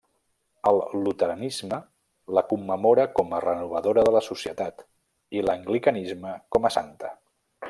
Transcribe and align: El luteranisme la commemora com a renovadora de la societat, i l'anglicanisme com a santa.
El 0.69 0.79
luteranisme 1.01 1.77
la 2.37 2.43
commemora 2.53 3.05
com 3.19 3.37
a 3.37 3.43
renovadora 3.47 4.07
de 4.09 4.15
la 4.19 4.25
societat, 4.31 4.85
i 5.41 5.45
l'anglicanisme 5.49 6.37
com 6.57 6.71
a 6.71 6.75
santa. 6.81 7.17